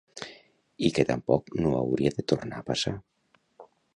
[0.87, 2.97] I que tampoc no hauria de tornar a passar….